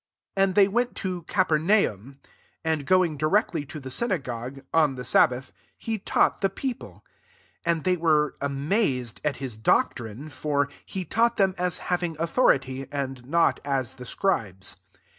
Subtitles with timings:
[0.35, 2.17] 21 And they went to Caper naum;
[2.63, 7.03] and [goin^'] directly to the synagogue, on the sabbath, he taught the /leo/ile.
[7.03, 7.03] 22
[7.67, 12.87] And they were amazed at his doc trine: for he taught them as having authority,
[12.91, 14.77] and not as the scribes.